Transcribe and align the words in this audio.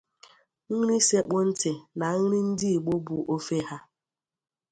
Nri 0.77 0.97
sekpụ 1.07 1.37
ntị 1.49 1.71
na 1.99 2.07
nri 2.21 2.39
ndị 2.49 2.67
igbo 2.77 2.93
bụ 3.05 3.15
ofe 3.35 3.57
ha. 3.67 3.77